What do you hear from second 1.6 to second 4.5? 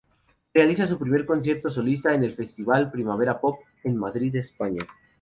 solista en el festival "Primavera Pop", en Madrid,